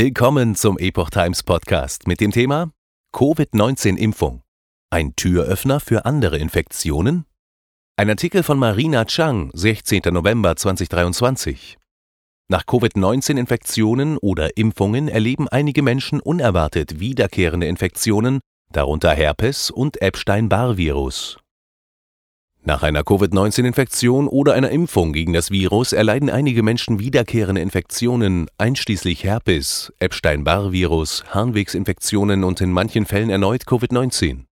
[0.00, 2.70] Willkommen zum Epoch Times Podcast mit dem Thema
[3.12, 4.42] Covid-19-Impfung.
[4.90, 7.24] Ein Türöffner für andere Infektionen?
[7.96, 10.02] Ein Artikel von Marina Chang, 16.
[10.12, 11.78] November 2023.
[12.48, 18.38] Nach Covid-19-Infektionen oder Impfungen erleben einige Menschen unerwartet wiederkehrende Infektionen,
[18.70, 21.40] darunter Herpes und Epstein-Barr-Virus.
[22.68, 29.24] Nach einer Covid-19-Infektion oder einer Impfung gegen das Virus erleiden einige Menschen wiederkehrende Infektionen, einschließlich
[29.24, 34.44] Herpes, Epstein-Barr-Virus, Harnwegsinfektionen und in manchen Fällen erneut Covid-19.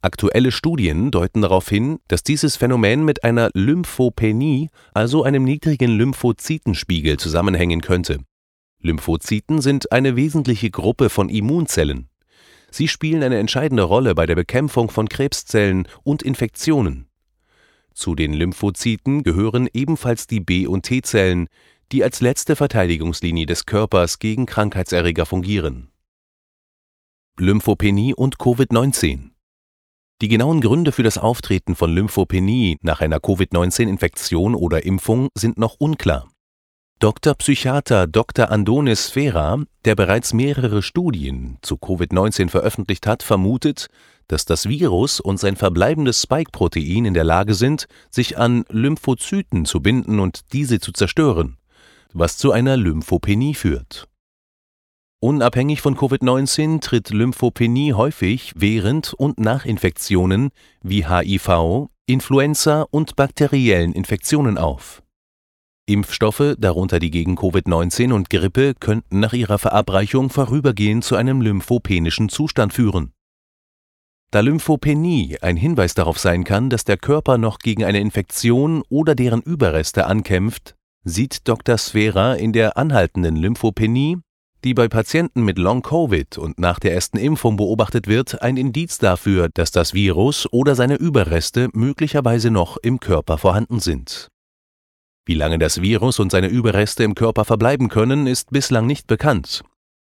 [0.00, 7.16] Aktuelle Studien deuten darauf hin, dass dieses Phänomen mit einer Lymphopenie, also einem niedrigen Lymphozytenspiegel,
[7.16, 8.18] zusammenhängen könnte.
[8.80, 12.10] Lymphozyten sind eine wesentliche Gruppe von Immunzellen.
[12.70, 17.07] Sie spielen eine entscheidende Rolle bei der Bekämpfung von Krebszellen und Infektionen.
[17.98, 21.48] Zu den Lymphozyten gehören ebenfalls die B- und T-Zellen,
[21.90, 25.90] die als letzte Verteidigungslinie des Körpers gegen Krankheitserreger fungieren.
[27.40, 29.30] Lymphopenie und Covid-19
[30.22, 35.74] Die genauen Gründe für das Auftreten von Lymphopenie nach einer Covid-19-Infektion oder Impfung sind noch
[35.80, 36.28] unklar.
[37.00, 37.34] Dr.
[37.34, 38.50] Psychiater Dr.
[38.50, 43.86] Andonis Fera, der bereits mehrere Studien zu Covid-19 veröffentlicht hat, vermutet,
[44.26, 49.80] dass das Virus und sein verbleibendes Spike-Protein in der Lage sind, sich an Lymphozyten zu
[49.80, 51.56] binden und diese zu zerstören,
[52.14, 54.08] was zu einer Lymphopenie führt.
[55.20, 60.50] Unabhängig von Covid-19 tritt Lymphopenie häufig während und nach Infektionen
[60.82, 65.00] wie HIV, Influenza und bakteriellen Infektionen auf.
[65.88, 72.28] Impfstoffe, darunter die gegen Covid-19 und Grippe, könnten nach ihrer Verabreichung vorübergehend zu einem lymphopenischen
[72.28, 73.12] Zustand führen.
[74.30, 79.14] Da Lymphopenie ein Hinweis darauf sein kann, dass der Körper noch gegen eine Infektion oder
[79.14, 81.78] deren Überreste ankämpft, sieht Dr.
[81.78, 84.18] Sfera in der anhaltenden Lymphopenie,
[84.64, 89.48] die bei Patienten mit Long-Covid und nach der ersten Impfung beobachtet wird, ein Indiz dafür,
[89.54, 94.28] dass das Virus oder seine Überreste möglicherweise noch im Körper vorhanden sind.
[95.28, 99.62] Wie lange das Virus und seine Überreste im Körper verbleiben können, ist bislang nicht bekannt.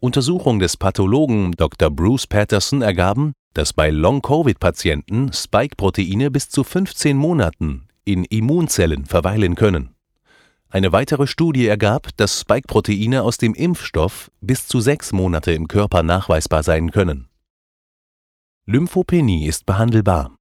[0.00, 1.90] Untersuchungen des Pathologen Dr.
[1.90, 9.90] Bruce Patterson ergaben, dass bei Long-Covid-Patienten Spike-Proteine bis zu 15 Monaten in Immunzellen verweilen können.
[10.70, 16.02] Eine weitere Studie ergab, dass Spike-Proteine aus dem Impfstoff bis zu sechs Monate im Körper
[16.02, 17.28] nachweisbar sein können.
[18.64, 20.34] Lymphopenie ist behandelbar.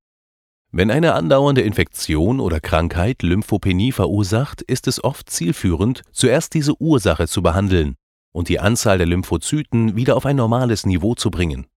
[0.76, 7.28] Wenn eine andauernde Infektion oder Krankheit Lymphopenie verursacht, ist es oft zielführend, zuerst diese Ursache
[7.28, 7.94] zu behandeln
[8.32, 11.68] und die Anzahl der Lymphozyten wieder auf ein normales Niveau zu bringen.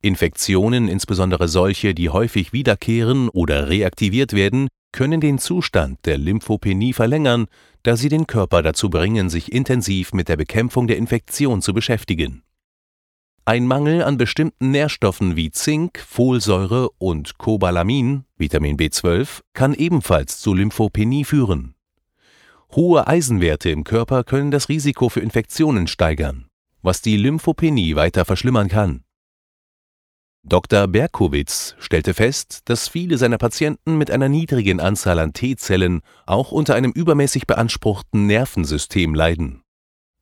[0.00, 7.46] Infektionen, insbesondere solche, die häufig wiederkehren oder reaktiviert werden, können den Zustand der Lymphopenie verlängern,
[7.82, 12.42] da sie den Körper dazu bringen, sich intensiv mit der Bekämpfung der Infektion zu beschäftigen.
[13.50, 20.54] Ein Mangel an bestimmten Nährstoffen wie Zink, Folsäure und Cobalamin, Vitamin B12, kann ebenfalls zu
[20.54, 21.74] Lymphopenie führen.
[22.76, 26.46] Hohe Eisenwerte im Körper können das Risiko für Infektionen steigern,
[26.82, 29.02] was die Lymphopenie weiter verschlimmern kann.
[30.44, 30.86] Dr.
[30.86, 36.76] Berkowitz stellte fest, dass viele seiner Patienten mit einer niedrigen Anzahl an T-Zellen auch unter
[36.76, 39.64] einem übermäßig beanspruchten Nervensystem leiden.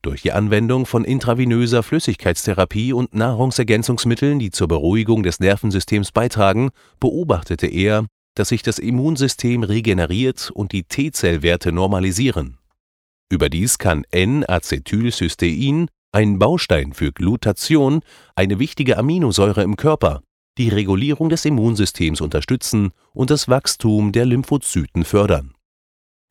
[0.01, 6.69] Durch die Anwendung von intravenöser Flüssigkeitstherapie und Nahrungsergänzungsmitteln, die zur Beruhigung des Nervensystems beitragen,
[7.01, 8.05] beobachtete er,
[8.35, 12.57] dass sich das Immunsystem regeneriert und die T-Zellwerte normalisieren.
[13.29, 18.01] Überdies kann N-Acetylcystein ein Baustein für Glutation,
[18.35, 20.21] eine wichtige Aminosäure im Körper,
[20.57, 25.53] die Regulierung des Immunsystems unterstützen und das Wachstum der Lymphozyten fördern.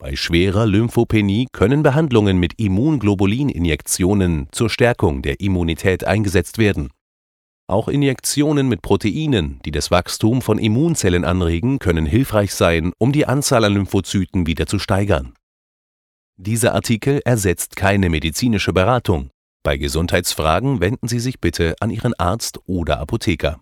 [0.01, 6.91] Bei schwerer Lymphopenie können Behandlungen mit Immunglobulininjektionen zur Stärkung der Immunität eingesetzt werden.
[7.67, 13.27] Auch Injektionen mit Proteinen, die das Wachstum von Immunzellen anregen, können hilfreich sein, um die
[13.27, 15.35] Anzahl an Lymphozyten wieder zu steigern.
[16.37, 19.31] Dieser Artikel ersetzt keine medizinische Beratung.
[19.65, 23.61] Bei Gesundheitsfragen wenden Sie sich bitte an Ihren Arzt oder Apotheker.